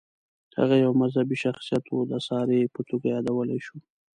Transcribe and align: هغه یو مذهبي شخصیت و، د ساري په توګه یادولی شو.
هغه 0.59 0.75
یو 0.83 0.91
مذهبي 1.01 1.37
شخصیت 1.43 1.83
و، 1.89 1.95
د 2.11 2.13
ساري 2.27 2.59
په 2.73 2.81
توګه 2.89 3.07
یادولی 3.15 3.59
شو. 3.65 3.77